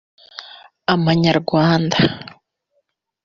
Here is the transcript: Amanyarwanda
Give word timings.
Amanyarwanda 0.93 1.99